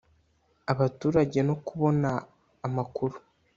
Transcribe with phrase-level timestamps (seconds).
[0.71, 2.09] abaturage no kubona
[2.67, 3.15] amakuru